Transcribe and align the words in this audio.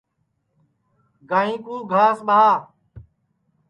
گائیں 1.29 1.59
کُو 1.65 1.75
گھاس 1.91 2.17
ٻاہ 2.27 2.55